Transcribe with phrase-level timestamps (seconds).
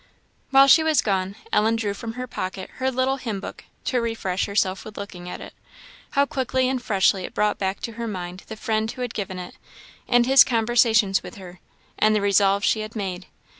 [0.49, 4.47] While she was gone, Ellen drew from her pocket her little hymn book, to refresh
[4.47, 5.53] herself with looking at it.
[6.13, 9.37] How quickly and freshly it brought back to her mind the friend who had given
[9.37, 9.59] it,
[10.07, 11.59] and his conversations with her,
[11.99, 13.27] and the resolve she had made!